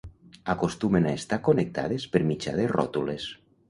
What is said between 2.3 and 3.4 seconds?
mitjà de ròtules.